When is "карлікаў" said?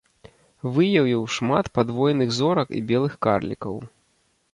3.27-3.75